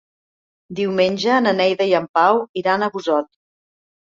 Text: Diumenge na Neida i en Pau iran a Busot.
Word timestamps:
Diumenge 0.79 1.35
na 1.47 1.53
Neida 1.59 1.87
i 1.91 1.95
en 1.99 2.07
Pau 2.19 2.41
iran 2.63 2.87
a 2.87 2.91
Busot. 2.97 3.31